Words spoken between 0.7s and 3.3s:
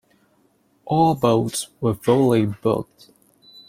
All boats were fully booked.